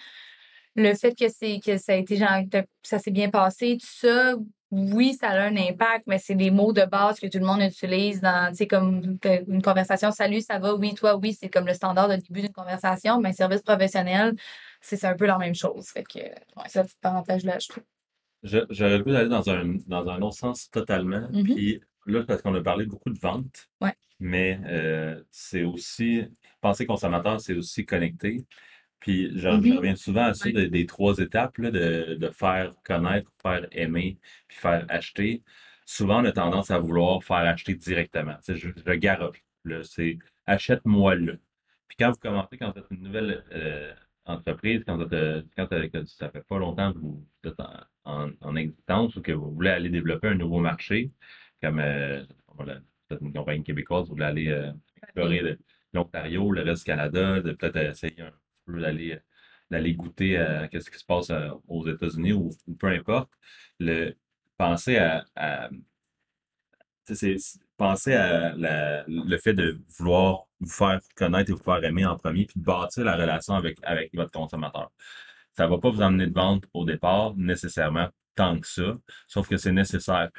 [0.75, 2.41] le fait que c'est que ça a été genre,
[2.84, 4.36] ça s'est bien passé, tout ça,
[4.72, 7.62] oui, ça a un impact, mais c'est des mots de base que tout le monde
[7.62, 9.17] utilise dans, tu sais, comme
[9.48, 10.12] une conversation.
[10.12, 10.75] Salut, ça va?
[10.75, 14.33] Oui, toi, oui, c'est comme le standard de début d'une conversation, mais service professionnel,
[14.81, 15.88] c'est un peu la même chose.
[15.88, 17.83] Fait que, ouais, c'est la petite parenthèse-là, je trouve.
[18.44, 21.27] J'aurais le goût d'aller dans un, dans un autre sens totalement.
[21.31, 21.44] Mhm.
[21.55, 23.94] Puis là, parce qu'on a parlé beaucoup de vente, Ouais.
[24.20, 26.24] mais euh, c'est aussi,
[26.59, 28.46] penser consommateur, c'est aussi connecté.
[29.05, 29.77] Puis je, je Mhm.
[29.77, 34.18] reviens souvent à ça de- des trois étapes, là, de, de faire connaître, faire aimer,
[34.48, 35.44] puis faire acheter.
[35.85, 38.33] Souvent, on a tendance à vouloir faire acheter directement.
[38.44, 39.44] Tu sais, je, je garoche.
[39.83, 41.33] C'est achète-moi là.
[41.87, 43.94] Puis quand vous commencez, quand vous êtes une nouvelle euh,
[44.25, 47.74] entreprise, quand, vous êtes, euh, quand euh, ça fait pas longtemps que vous êtes en,
[48.05, 51.11] en, en existence ou que vous voulez aller développer un nouveau marché,
[51.61, 52.24] comme euh,
[52.55, 54.72] voilà, peut-être une compagnie québécoise, vous voulez aller euh,
[55.03, 55.59] explorer le-
[55.94, 58.31] l'Ontario, le reste du Canada, de peut-être essayer un
[58.65, 59.19] peu d'aller
[59.71, 63.31] d'aller goûter à qu'est-ce qui se passe euh, aux États-Unis ou, peu importe.
[63.79, 64.13] Le,
[64.57, 65.69] penser à, à
[68.55, 72.59] la- le fait de vouloir vous faire connaître et vous faire aimer en premier, puis
[72.59, 74.91] de bâtir la relation avec, avec votre consommateur.
[75.53, 78.93] Ça va pas vous emmener de vente au départ, nécessairement, tant que ça,
[79.27, 80.29] sauf que c'est nécessaire.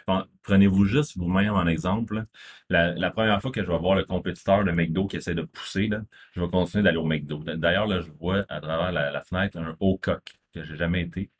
[0.42, 2.26] Prenez-vous juste vous-même en exemple.
[2.68, 5.90] La, première fois que je vais voir le compétiteur de McDo qui essaie de pousser,
[6.32, 7.38] je vais continuer d'aller au McDo.
[7.38, 10.22] D'ailleurs, là, je vois à travers la, fenêtre un haut coq
[10.54, 11.30] que j'ai jamais été,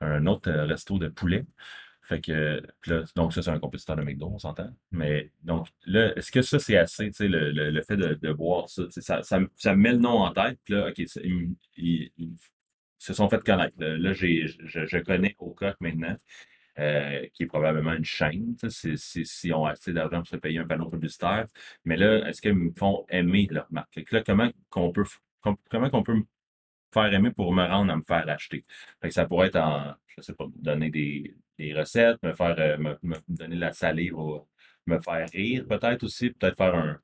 [0.00, 1.44] un autre euh, resto de poulet.
[2.02, 2.62] Fait que,
[3.16, 4.70] donc ça, c'est un compétiteur de McDo, on s'entend.
[4.92, 8.68] Mais donc là, est-ce que ça, c'est assez, tu sais, le, fait de, de boire
[8.68, 10.98] ça, ça, ça, me- ça me met le nom en tête, puis là, OK,
[11.76, 12.12] ils
[12.98, 13.74] se sont fait connaître.
[13.78, 16.16] Là, j'ai, je, je connais Ocock maintenant,
[16.78, 20.58] euh, qui est probablement une chaîne, si, si, si ont assez d'argent pour se payer
[20.60, 21.46] un panneau publicitaire.
[21.84, 24.10] Mais là, est-ce qu'ils me font aimer leur marque?
[24.10, 25.04] Là, comment qu'on peut,
[25.70, 26.24] comment qu'on peut me
[26.92, 28.64] faire aimer pour me rendre à me faire acheter?
[29.10, 32.98] Ça pourrait être en, je sais pas, donner des, des recettes, me faire, euh, me,
[33.02, 34.46] me donner de la salive, ou
[34.86, 37.00] me faire rire peut-être aussi, peut-être faire un,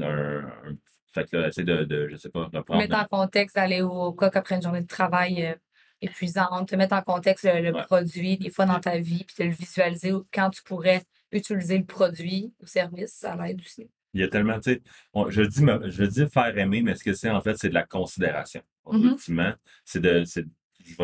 [0.00, 0.76] un-
[1.12, 3.82] fait que là, essayer de, de, je sais pas, de prendre, Mettre en contexte d'aller
[3.82, 5.54] au coq après une journée de travail euh,
[6.00, 7.82] épuisante, te mettre en contexte le, le Ouais.
[7.84, 11.84] produit des fois dans ta vie, puis te le visualiser quand tu pourrais utiliser le
[11.84, 13.88] produit ou service, ça l'aide aussi.
[14.14, 14.82] il y a tellement, tu sais,
[15.30, 17.84] je dis, je dis faire aimer, mais ce que c'est, en fait, c'est de la
[17.84, 18.60] considération.
[18.90, 19.52] Ultimement,
[19.84, 20.24] c'est de,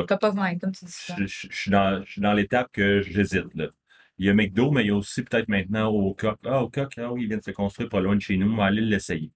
[0.06, 1.14] Top of mind, comme tu dis ça.
[1.18, 3.68] je, je- je suis dans, je suis dans l'étape que j'hésite, là.
[4.18, 6.36] Il y a McDo, mais il y a aussi peut-être maintenant au Coq.
[6.44, 8.50] Ah, au Coq, ah oui, il vient de se construire pas loin de chez nous,
[8.52, 9.30] on va aller l'essayer.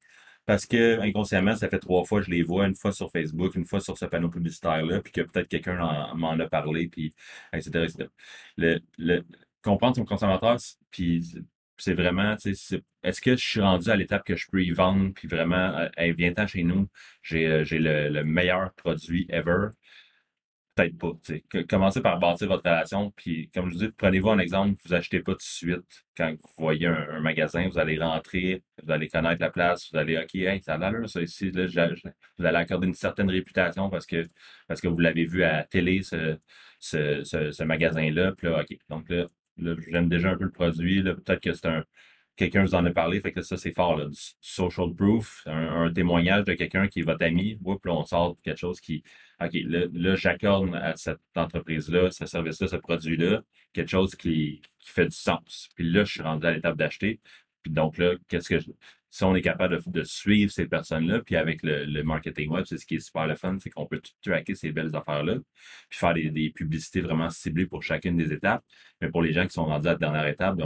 [0.47, 3.55] Parce que, inconsciemment, ça fait trois fois que je les vois, une fois sur Facebook,
[3.55, 7.15] une fois sur ce panneau publicitaire-là, puis que peut-être quelqu'un en- m'en a parlé, puis
[7.53, 8.11] etc., etc.
[8.57, 9.23] Le, le,
[9.63, 10.57] comprendre son consommateur,
[10.91, 11.25] puis
[11.79, 15.29] c'est vraiment, est-ce que je suis rendu à l'étape que je peux y vendre, puis
[15.29, 16.89] vraiment, euh, hey, viens-t'en chez nous,
[17.23, 19.69] j'ai euh, j'ai le, le meilleur produit ever
[20.75, 21.13] peut-être pas.
[21.69, 25.21] Commencez par bâtir votre relation, puis comme je vous dis, prenez-vous un exemple, vous achetez
[25.21, 29.41] pas tout de suite quand vous voyez un, magasin, vous allez rentrer, vous allez connaître
[29.41, 31.67] la place, vous allez, OK, hey, ça a l'air, ça ici, là,
[32.39, 34.27] vous allez accorder une certaine réputation parce que,
[34.69, 36.37] parce que vous l'avez vu à la télé, ce,
[36.83, 38.33] ce, ce, magasin-là.
[38.33, 38.77] Puis là, OK.
[38.91, 39.27] Donc là,
[39.59, 41.03] là, j'aime déjà un peu le produit.
[41.03, 41.85] Peut-être que c'est un.
[42.37, 45.85] Quelqu'un vous en a parlé, fait que ça, c'est fort, là, du social proof, un,
[45.85, 47.59] un témoignage de quelqu'un qui est votre ami.
[47.63, 49.03] Oups, là, on sort quelque chose qui.
[49.41, 53.43] OK, là, j'accorde à cette entreprise-là, ce service-là, ce produit-là,
[53.73, 55.69] quelque chose qui, qui fait du sens.
[55.75, 57.21] Puis là, je suis rendu à l'étape d'acheter.
[57.63, 58.71] Puis donc là, qu'est-ce que je-
[59.13, 62.65] si on est capable de, de suivre ces personnes-là, puis avec le, le marketing web,
[62.67, 65.35] c'est ce qui est super le fun, c'est qu'on peut tracker ces belles affaires-là,
[65.91, 68.65] puis faire des, des publicités vraiment ciblées pour chacune des étapes.
[69.03, 70.59] Mais pour les gens qui sont rendus à la dernière étape,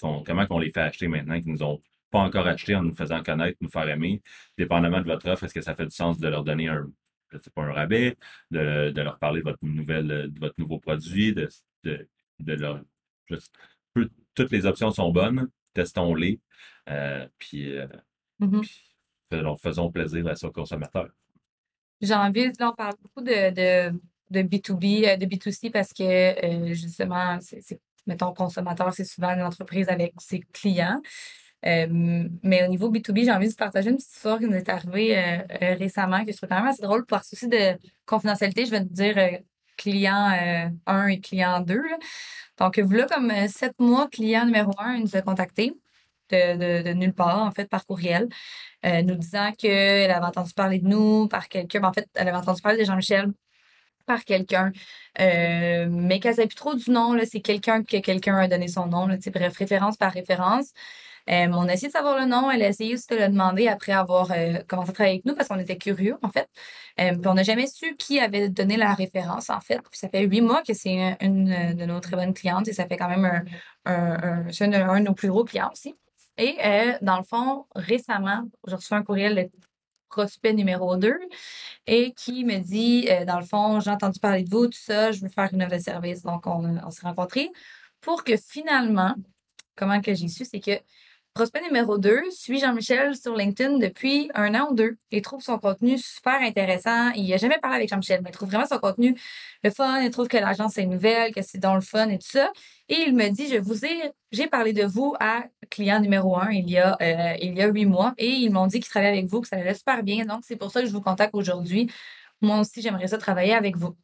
[0.00, 2.94] qu'on, comment qu'on les fait acheter maintenant, qui nous ont pas encore acheté en nous
[2.94, 4.20] faisant connaître, nous faire aimer,
[4.58, 6.90] dépendamment de votre offre, est-ce que ça fait du sens de leur donner un,
[7.54, 8.16] pas, un rabais,
[8.50, 11.48] de, de leur parler de votre nouvelle, de votre nouveau produit, de,
[11.84, 12.06] de,
[12.40, 12.82] de leur,
[14.34, 16.40] toutes les options sont bonnes, testons-les,
[16.90, 17.86] euh, puis, euh,
[18.38, 18.84] puis
[19.30, 21.08] faisons, faisons plaisir à son consommateur.
[22.00, 26.02] J'ai envie, là, on parle beaucoup de, de, de B2B, euh, de B2C parce que,
[26.02, 31.00] euh, justement, c'est, mettons, consommateur, c'est souvent une entreprise avec ses clients.
[31.66, 34.68] Euh, mais au niveau B2B, j'ai envie de partager une petite histoire qui nous est
[34.68, 38.64] arrivée euh, euh, récemment, que je trouve quand même assez drôle par souci de confidentialité.
[38.64, 39.40] Je vais te dire
[39.78, 41.74] euh, client euh, 1 et client 2.
[41.74, 41.96] là.
[42.58, 45.74] Donc, voilà, comme euh, sept mois, client numéro 1 il nous a contacté
[46.30, 48.28] de, nulle part, en fait, par courriel,
[48.84, 51.80] euh, nous disant qu'elle avait entendu parler de nous par quelqu'un.
[51.80, 53.32] Ben, En fait, elle avait entendu parler de Jean-Michel
[54.06, 54.72] par quelqu'un,
[55.20, 57.16] euh, mais qu'elle ne savait plus trop du nom.
[57.30, 59.06] C'est quelqu'un que quelqu'un a donné son nom.
[59.06, 60.72] Là, bref, référence par référence.
[61.30, 62.50] Euh, on a essayé de savoir le nom.
[62.50, 65.34] Elle a essayé aussi de le demander après avoir euh, commencé à travailler avec nous
[65.34, 66.48] parce qu'on était curieux, en fait.
[67.00, 69.80] Euh, puis on n'a jamais su qui avait donné la référence, en fait.
[69.90, 72.86] Puis ça fait huit mois que c'est une de nos très bonnes clientes et ça
[72.86, 73.44] fait quand même
[73.84, 75.94] un, de- nos plus gros clients aussi.
[76.38, 76.56] Et
[77.02, 79.50] dans le fond, récemment, j'ai reçu un courriel de
[80.08, 81.18] prospect numéro 2
[81.86, 85.20] et qui me dit, dans le fond, j'ai entendu parler de vous, tout ça, je
[85.20, 86.22] veux faire une offre de service.
[86.22, 87.50] Donc, on, on s'est rencontrés
[88.00, 89.14] pour que finalement,
[89.74, 90.78] comment que j'ai su, c'est que
[91.34, 95.58] prospect numéro 2 suit Jean-Michel sur LinkedIn depuis un an ou deux et trouve son
[95.58, 97.10] contenu super intéressant.
[97.12, 99.16] Il n'a jamais parlé avec Jean-Michel, mais il trouve vraiment son contenu
[99.62, 100.00] le fun.
[100.00, 102.52] Il trouve que l'agence est nouvelle, que c'est dans le fun et tout ça.
[102.88, 106.50] Et il me dit, je vous ai, j'ai parlé de vous à client numéro un
[106.50, 109.18] il y a, euh, il y a huit mois et ils m'ont dit qu'ils travaillaient
[109.18, 110.24] avec vous, que ça allait super bien.
[110.24, 111.90] Donc, c'est pour ça que je vous contacte aujourd'hui.
[112.40, 113.96] Moi aussi, j'aimerais ça travailler avec vous.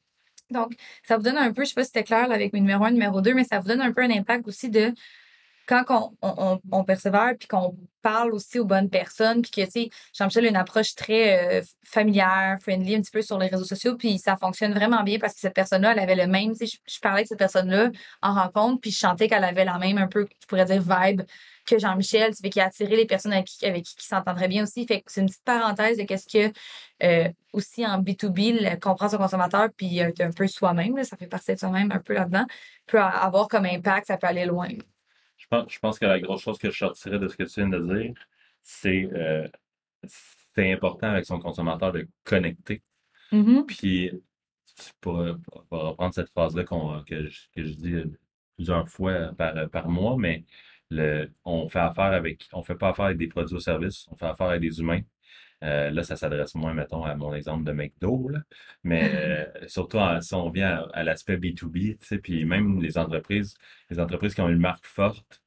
[0.51, 0.75] Donc,
[1.07, 2.91] ça vous donne un peu, je sais pas si c'était clair avec mes numéro un,
[2.91, 4.93] numéro 2, mais ça vous donne un peu un impact aussi de
[5.67, 9.91] quand on, on, persévère puis qu'on parle aussi aux bonnes personnes puis que, tu sais,
[10.13, 13.97] Jean-Michel a une approche très euh, familière, friendly un petit peu sur les réseaux sociaux
[13.97, 16.79] puis ça fonctionne vraiment bien parce que cette personne-là, elle avait le même, tu sais,
[16.87, 17.91] je, parlais de cette personne-là
[18.23, 21.23] en rencontre puis je sentais qu'elle avait la même un peu, je pourrais dire, vibe
[21.65, 24.65] que Jean-Michel, tu sais, qui a attiré les personnes avec qui, avec qui, s'entendraient bien
[24.65, 24.87] aussi.
[24.87, 26.53] Fait que c'est une petite parenthèse de qu'est-ce que,
[27.03, 31.27] euh, aussi en B2B, le comprendre son consommateur puis être un peu soi-même, ça fait
[31.27, 32.45] partie de soi-même un peu là-dedans,
[32.87, 34.69] peut avoir comme impact, ça peut aller loin.
[35.69, 37.79] Je pense, que la grosse chose que je sortirais de ce que tu viens de
[37.97, 38.15] dire,
[38.63, 39.49] c'est euh,
[40.55, 42.83] c'est important avec son consommateur de connecter.
[43.33, 43.67] Mhm.
[43.67, 44.11] Puis,
[45.01, 45.25] pour,
[45.69, 48.05] pour- reprendre cette phrase-là que, je, que je dis euh,
[48.57, 50.45] plusieurs fois par, par mois, mais
[50.91, 54.17] le, on fait affaire avec, on fait pas affaire avec des produits ou services, on
[54.17, 55.01] fait affaire avec des humains.
[55.63, 58.41] Euh, là, ça s'adresse moins, mettons, à mon exemple de McDo, là.
[58.83, 62.83] Mais euh, surtout en- si on vient à, à l'aspect B2B, tu sais, puis même
[62.83, 63.57] les entreprises,
[63.91, 65.43] les entreprises qui ont une marque forte,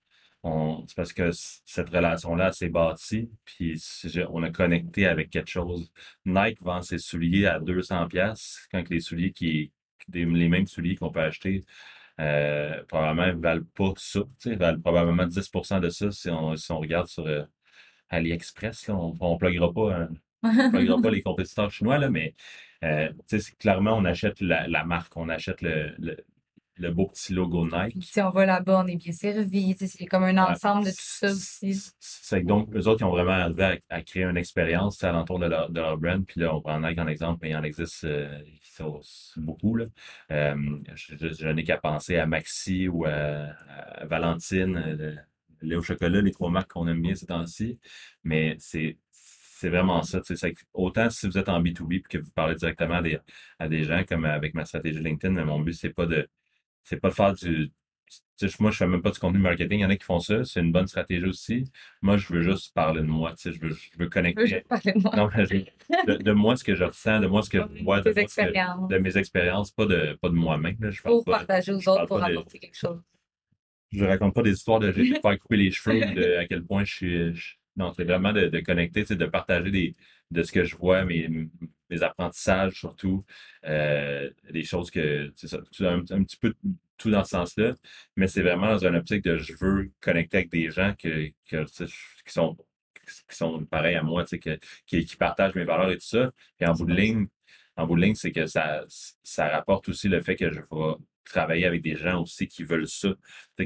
[0.47, 3.81] on- c'est parce que cette relation-là s'est bâtie, puis
[4.29, 5.91] on a connecté avec quelque chose.
[6.25, 9.71] Nike vend ses souliers à 200 pièces quand les souliers qui,
[10.07, 11.63] des- les mêmes souliers qu'on peut acheter,
[12.19, 16.79] euh, probablement ne valent pas ça, valent probablement 10% de ça si on, si on
[16.79, 17.43] regarde sur euh,
[18.09, 20.07] AliExpress, là, on ne pluguera pas
[20.43, 22.33] on pluguera pas les compétiteurs chinois, là, mais
[22.83, 23.11] euh,
[23.59, 26.17] clairement, on achète la, la marque, on achète le, le,
[26.79, 27.97] le beau petit logo Nike.
[28.03, 29.75] Si on va là-bas, on est bien servi.
[29.75, 30.51] tu sais, C'est comme un Ouais.
[30.51, 31.79] ensemble de tout ça aussi.
[31.99, 35.01] C'est que donc, eux autres, ils ont vraiment arrivé à, à créer une expérience tu
[35.01, 36.25] sais, alentour de leur, de leur brand.
[36.25, 38.27] Puis là, on prend Nike en exemple, mais il en existe euh,
[39.37, 39.75] beaucoup.
[39.75, 39.85] Là.
[40.31, 40.55] Euh,
[40.95, 45.15] je je- je n'ai qu'à penser à Maxi ou à, à Valentine, euh,
[45.61, 47.79] le, au chocolat, les trois marques qu'on aime bien ces temps-ci.
[48.23, 50.19] Mais c'est c'est vraiment ça.
[50.21, 50.33] que
[50.73, 53.17] Autant si vous êtes en B2B et que vous parlez directement à des,
[53.57, 56.29] à des gens, comme avec ma stratégie LinkedIn, mais mon but, c'est pas de
[56.87, 57.69] c'est pas de faire du.
[58.59, 59.79] moi, je fais même pas du contenu marketing.
[59.79, 60.43] Il y en a qui font ça.
[60.45, 61.65] C'est une bonne stratégie aussi.
[62.01, 63.33] Moi, je veux juste parler de moi.
[63.43, 64.47] Je veux, je veux Je veux connecter.
[64.47, 65.15] juste parler de moi.
[65.15, 67.83] Non, mais je- de, de moi, ce que je ressens, de moi, ce que je
[67.83, 70.77] vois, de, moi, que- de mes expériences, pas de, pas de moi-même.
[71.03, 73.01] Pour pas, partager aux autres, pour apporter quelque chose.
[73.91, 76.83] je raconte pas des histoires de j'ai faire couper les cheveux de à quel point
[76.85, 79.95] je suis, je, non, c'est vraiment de, de connecter, c'est de partager des,
[80.31, 81.29] de ce que je vois, mes,
[81.89, 83.23] mes apprentissages surtout,
[83.65, 86.53] euh, des choses que, c'est ça, un, un petit peu
[86.97, 87.73] tout dans ce sens-là,
[88.15, 91.65] mais c'est vraiment dans une optique de je veux connecter avec des gens que, que,
[91.65, 92.57] qui sont
[93.29, 96.31] qui sont pareils à moi, qui, qui partagent mes valeurs et tout ça.
[96.59, 97.27] Et en bout de ligne,
[97.77, 98.83] en bout de ligne, c'est que ça,
[99.23, 100.65] ça rapporte aussi le fait que je vais
[101.29, 103.09] travailler avec des gens aussi qui veulent ça,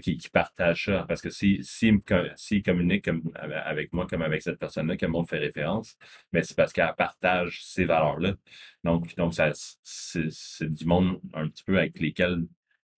[0.02, 1.06] qui, partagent ça.
[1.08, 1.92] Parce que s'ils si,
[2.36, 5.96] si, communiquent comme, avec moi comme avec cette personne-là, que moi me fait référence,
[6.32, 8.36] mais c'est parce qu'elle partage ces valeurs-là.
[8.84, 12.46] Donc, donc ça, c'est du monde un petit peu avec lesquels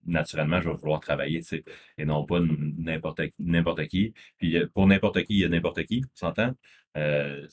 [0.06, 1.42] naturellement, je vais vouloir travailler,
[1.98, 4.14] et non pas n'importe n'importe qui.
[4.38, 6.54] Puis pour n'importe qui, il y a n'importe qui, on s'entend?
[6.98, 7.48] Euh,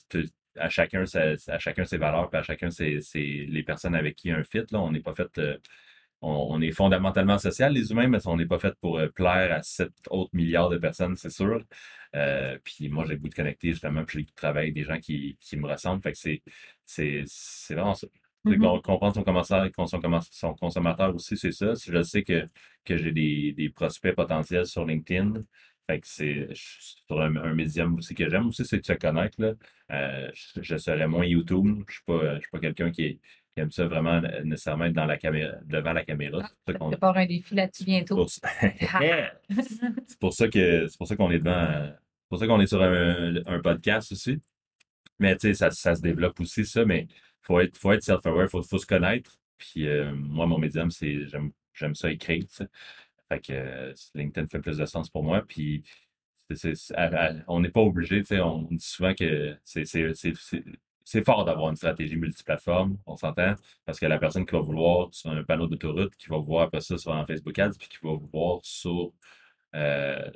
[0.57, 4.43] à chacun, à chacun ses valeurs, puis à chacun c'est les personnes avec qui un
[4.43, 4.63] fit.
[4.71, 4.81] Là.
[4.81, 5.37] On n'est pas fait.
[5.37, 5.57] Euh,
[6.21, 9.63] on, est fondamentalement social, les humains, mais on n'est pas fait pour euh, plaire à
[9.63, 11.63] 7 autres milliards de personnes, c'est sûr.
[12.63, 14.75] puis moi, j'ai le goût de connecter justement, puis j'ai le goût de travailler avec
[14.75, 16.03] des gens qui, qui me ressemblent.
[16.03, 16.17] Fait que
[16.85, 18.07] c'est vraiment ça.
[18.45, 18.81] Mm-hmm.
[18.81, 21.75] Comprendre son consommateur, son, consommateur aussi, c'est ça.
[21.75, 22.45] Si je sais que,
[22.85, 25.33] que j'ai des, des, prospects potentiels sur LinkedIn,
[25.85, 29.39] fait que c'est sur un, un, médium aussi que j'aime aussi, c'est de se connaître.
[29.39, 29.53] Là.
[29.91, 31.83] Euh, je, serais moins YouTube.
[31.87, 33.19] Je suis pas, je suis pas quelqu'un qui,
[33.53, 36.39] qui, aime ça vraiment nécessairement être dans la caméra, devant la caméra.
[36.43, 38.27] Ah, c'est pour un défi là-dessus bientôt.
[38.27, 41.91] c'est pour ça que c'est pour ça qu'on est devant.
[42.29, 44.39] pour ça qu'on est sur un, un podcast aussi.
[45.19, 47.07] Mais tu sais, ça, ça se développe aussi, ça, mais
[47.41, 49.37] faut être, faut être self-aware, faut, faut se connaître.
[49.57, 52.43] Puis euh, moi, mon médium, c'est j'aime, j'aime ça écrire.
[53.29, 55.43] Fait que euh, LinkedIn fait plus de sens pour moi.
[55.47, 55.83] Puis
[57.47, 59.85] on n'est pas obligé, on dit souvent que c'est,
[61.11, 65.09] c'est fort d'avoir une stratégie multiplateforme, on s'entend, parce que la personne qui va vouloir
[65.11, 67.97] sur un panneau d'autoroute, qui va voir après ça sur un Facebook Ads, puis qui
[68.01, 69.11] va voir sur
[69.75, 70.31] euh,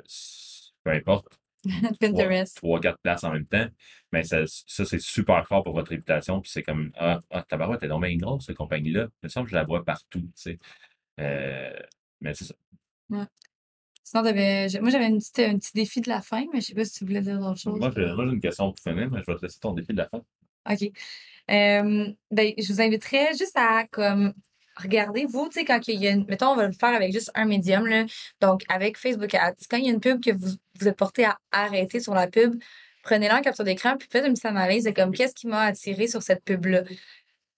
[0.83, 1.39] peu importe,
[1.99, 2.57] Pinterest.
[2.57, 3.67] Trois, quatre places en même temps.
[4.11, 6.41] Mais ça, ça c'est super fort pour votre réputation.
[6.41, 9.07] Puis c'est comme Ah, ah tabarouette, t'es donc bien grosse, cette compagnie-là.
[9.23, 10.19] Il me semble que je la vois partout.
[10.19, 10.57] Tu sais.
[11.19, 11.73] Euh,
[12.21, 12.53] mais c'est ça.
[13.09, 13.25] Ouais.
[14.03, 14.31] Sinon, moi,
[14.91, 17.05] j'avais un petit, un petit défi de la fin, mais je sais pas si tu
[17.05, 17.79] voulais dire autre chose.
[17.79, 20.07] Moi, j'ai une question pour finir, mais je vais te laisser ton défi de la
[20.07, 20.21] fin.
[20.69, 20.91] OK.
[21.47, 24.33] Ben, je vous inviterais juste à comme
[24.77, 27.13] regardez, vous, tu sais, quand il y a une, mettons, on va le faire avec
[27.13, 28.05] juste un médium, là,
[28.41, 29.53] donc avec Facebook Ads.
[29.69, 30.49] Quand il y a une pub que vous,
[30.79, 32.61] vous êtes porté à arrêter sur la pub,
[33.03, 36.07] prenez-la en capture d'écran, puis faites une petite analyse de comme qu'est-ce qui m'a attiré
[36.07, 36.83] sur cette pub-là?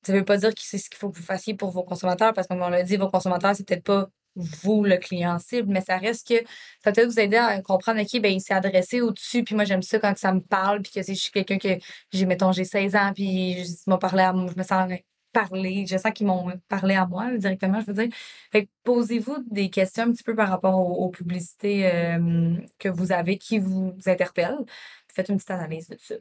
[0.03, 2.33] Ça veut pas dire que c'est ce qu'il faut que vous fassiez pour vos consommateurs,
[2.33, 5.69] parce que comme on l'a dit, vos consommateurs, c'est peut-être pas vous, le client cible,
[5.71, 6.35] mais ça reste que
[6.83, 9.81] ça peut-être vous aider à comprendre, OK, ben, il s'est adressé au-dessus, puis moi, j'aime
[9.81, 11.77] ça quand ça me parle, puis que si je suis quelqu'un que,
[12.11, 14.89] j'ai, mettons, j'ai 16 ans, puis je m'a parlé à moi, je me sens
[15.33, 15.85] parler.
[15.85, 18.09] Je sens qu'ils m'ont parlé à moi directement, je veux dire.
[18.51, 23.37] Fait posez-vous des questions un petit peu par rapport aux, publicités euh, que vous avez
[23.37, 24.65] qui vous interpellent.
[25.13, 26.15] Faites une petite analyse de ça.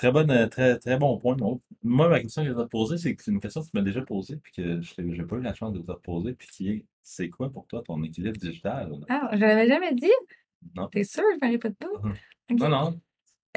[0.00, 1.36] Très bonne, euh, très, très bon point.
[1.82, 3.72] Moi, ma question que je vais te poser, c'est que c'est une question que tu
[3.74, 6.48] m'as déjà posée, puis que je n'ai pas eu la chance de te poser, puis
[6.48, 8.92] qui est c'est quoi pour toi ton équilibre digital?
[9.10, 10.08] Ah, je l'avais jamais dit?
[10.74, 10.86] Non.
[10.86, 11.22] T'es sûr?
[11.42, 11.68] Je ne pas?
[12.48, 13.00] Non, non.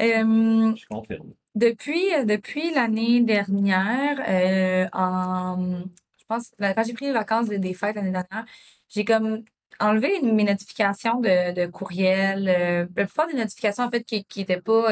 [0.02, 1.32] Euh, je confirme.
[1.54, 5.78] Depuis, euh, depuis l'année dernière, euh, en,
[6.18, 8.44] je pense, quand j'ai pris les vacances des, fêtes l'année dernière,
[8.90, 9.44] j'ai comme
[9.80, 12.50] enlevé mes notifications de, de courriel.
[12.50, 14.90] Euh, la plupart des notifications, en fait, qui, qui étaient pas,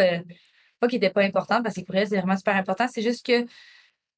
[0.83, 2.87] pas qui étaient pas importantes, parce que les courriels, c'est vraiment super important.
[2.93, 3.47] C'est juste que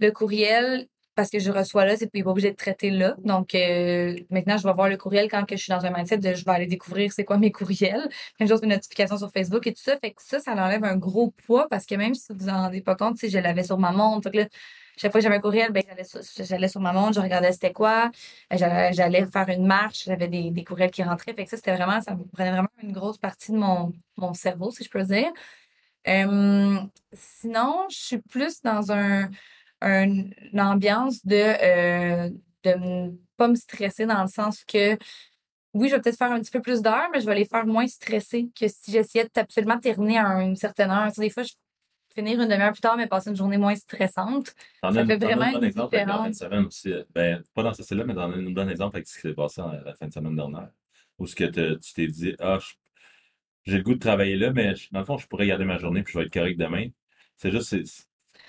[0.01, 3.15] le courriel, parce que je reçois là, c'est pas obligé de traiter là.
[3.23, 6.19] Donc euh, maintenant, je vais voir le courriel quand que je suis dans un mindset
[6.19, 8.09] de je vais aller découvrir c'est quoi mes courriels.
[8.41, 9.97] Même chose de notifications sur Facebook et tout ça.
[9.99, 12.81] Fait que ça, ça enlève un gros poids parce que même si vous en rendez
[12.81, 14.31] pas compte, si je l'avais sur ma montre.
[14.97, 16.23] Chaque fois que j'avais un courriel, ben, j'allais sur,
[16.71, 18.11] sur ma montre, je regardais c'était quoi.
[18.53, 21.35] Euh, j'allais, j'allais faire une marche, j'avais des, des courriels qui rentraient.
[21.35, 24.71] Fait que ça, c'était vraiment, ça prenait vraiment une grosse partie de mon, mon cerveau,
[24.71, 25.33] si je peux dire.
[26.09, 26.79] Euh,
[27.13, 29.31] sinon, je suis plus dans un
[29.83, 32.31] une ambiance de euh,
[32.65, 34.97] de ne pas me stresser dans le sens que
[35.75, 37.67] oui, je vais peut-être faire un petit peu plus d'heures, mais je vais les faire
[37.67, 41.11] moins stressées que si j'essayais absolument terminer à une certaine heure.
[41.19, 41.53] des fois, je
[42.15, 44.55] finir une demi-heure plus tard, mais passer une journée moins stressante.
[44.83, 46.95] Ça fait vraiment une exemple avec la fin de semaine aussi.
[47.13, 49.61] Ben, pas dans ce style-là, mais dans un bon exemple avec ce qui s'est passé
[49.85, 50.71] la fin de semaine dernière.
[51.19, 52.59] Où ce que tu t'es dit, ah,
[53.65, 56.03] j'ai le goût de travailler là, mais dans le fond, je pourrais garder ma journée
[56.03, 56.87] puis je vais être correct demain.
[57.37, 57.75] C'est juste,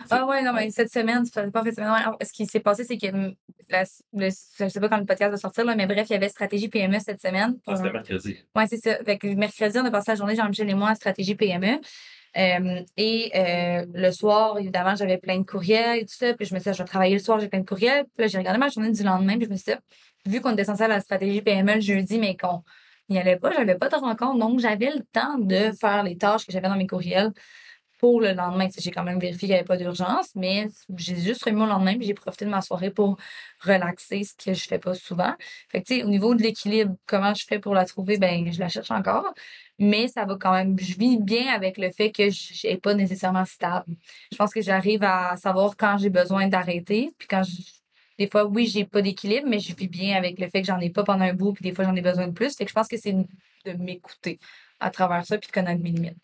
[0.10, 1.92] ah ouais, non, mais cette semaine, pas fait semaine.
[2.22, 5.66] Ce qui s'est passé, c'est que je ne sais pas quand le podcast va sortir,
[5.66, 7.58] là, mais bref, il y avait stratégie PME cette semaine.
[7.66, 8.38] Ah, c'était mercredi.
[8.56, 8.98] Oui, c'est ça.
[9.04, 11.80] Fait que mercredi, on a passé la journée, Jean-Michel et moi, à stratégie PME.
[12.38, 16.34] Euh, et euh, le soir, évidemment, j'avais plein de courriels et tout ça.
[16.34, 18.04] Puis je me suis dit, je vais travailler le soir, j'ai plein de courriels.
[18.14, 20.52] Puis là, j'ai regardé ma journée du lendemain, puis je me suis dit, vu qu'on
[20.52, 22.64] était censé à la stratégie PME le jeudi, mais qu'on
[23.10, 24.40] n'y allait pas, j'avais pas de rencontre.
[24.40, 27.32] Donc, j'avais le temps de faire les tâches que j'avais dans mes courriels
[28.00, 28.68] pour le lendemain.
[28.78, 31.96] J'ai quand même vérifié qu'il n'y avait pas d'urgence, mais j'ai juste remis au lendemain
[31.98, 33.18] puis j'ai profité de ma soirée pour
[33.62, 35.34] relaxer, ce que je fais pas souvent.
[35.70, 38.18] Fait que, tu sais, au niveau de l'équilibre, comment je fais pour la trouver?
[38.18, 39.34] Ben, je la cherche encore.
[39.80, 42.94] Mais ça va quand même, je vis bien avec le fait que je n'ai pas
[42.94, 43.96] nécessairement stable.
[44.32, 47.62] Je pense que j'arrive à savoir quand j'ai besoin d'arrêter, puis quand je,
[48.18, 50.80] des fois, oui, j'ai pas d'équilibre, mais je vis bien avec le fait que j'en
[50.80, 52.56] ai pas pendant un bout, puis des fois, j'en ai besoin de plus.
[52.56, 54.40] Fait que je pense que c'est de m'écouter
[54.80, 56.18] à travers ça, puis de connaître mes limites.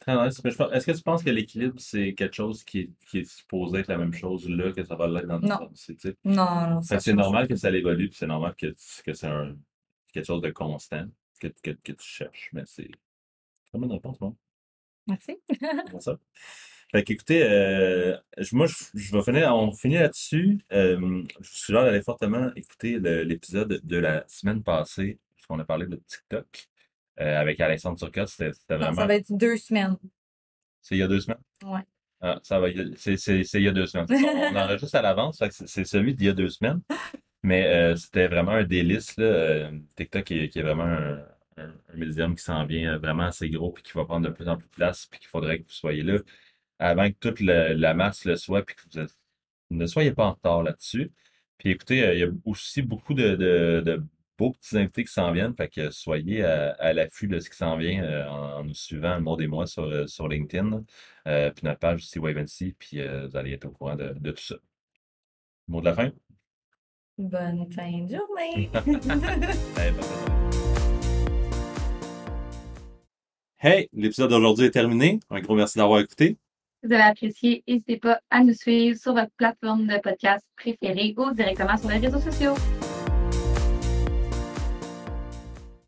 [0.00, 0.40] Très nice.
[0.44, 3.88] Est-ce que tu penses que l'équilibre, c'est quelque chose qui est, qui est supposé être
[3.88, 5.70] la même chose là que ça va l'être dans le Non.
[5.74, 8.74] tu sais, Non, non, c'est normal que ça évolue, puis c'est normal que,
[9.04, 9.56] que c'est un,
[10.12, 11.06] quelque chose de constant
[11.38, 12.50] que, que, que tu cherches.
[12.52, 12.90] Mais c'est
[13.70, 14.36] c'est une bonne réponse, non?
[15.06, 15.36] Merci.
[15.86, 16.18] Comment ça?
[16.92, 18.16] Fait qu'écoutez, euh,
[18.52, 20.58] moi, je, je vais finir, on finit là-dessus.
[20.72, 20.96] Euh,
[21.40, 25.96] je vous suggère d'aller fortement écouter l'épisode de la semaine passée, puisqu'on a parlé de
[26.06, 26.68] TikTok
[27.20, 28.28] euh, avec Alexandre Turcotte.
[28.28, 28.94] C'était Non, vraiment.
[28.96, 29.96] ça va être deux semaines.
[30.82, 31.40] C'est il y a deux semaines?
[31.64, 31.80] Ouais.
[32.22, 33.14] Ah, ça va, a- c'est
[33.54, 34.06] il y a deux semaines.
[34.10, 36.80] On, on enregistre à l'avance, c'est celui d'il y a deux semaines.
[37.42, 39.70] Mais euh, c'était vraiment un délice, là.
[39.96, 41.18] TikTok qui est, qui est vraiment un,
[41.56, 44.48] un, un médium qui s'en vient vraiment assez gros puis qui va prendre de plus
[44.48, 46.18] en plus de place puis qu'il faudrait que vous soyez là
[46.80, 49.16] avant que toute la, la masse le soit puis que vous êtes-
[49.70, 51.12] ne soyez pas en retard là-dessus.
[51.58, 54.02] Puis écoutez, euh, il y a aussi beaucoup de, de, de
[54.38, 57.56] beaux petits invités qui s'en viennent, fait que soyez à, à l'affût de ce qui
[57.56, 60.82] s'en vient euh, en, en nous suivant, Maud et moi, sur, euh, sur LinkedIn,
[61.28, 64.42] euh, puis notre page aussi Wavency, puis vous allez être au courant de, de tout
[64.42, 64.56] ça.
[65.68, 66.10] Mot de la fin?
[67.18, 68.70] Bonne fin de journée.
[73.62, 75.20] Hey, l'épisode d'aujourd'hui est terminé.
[75.28, 76.38] Un gros merci d'avoir écouté.
[76.82, 81.30] Vous avez apprécié, n'hésitez pas à nous suivre sur votre plateforme de podcast préférée ou
[81.32, 82.54] directement sur les réseaux sociaux.